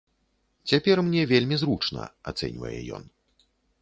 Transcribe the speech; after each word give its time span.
Цяпер 0.69 1.01
мне 1.09 1.21
вельмі 1.33 1.55
зручна, 1.65 2.07
ацэньвае 2.33 2.73
ён. 2.99 3.03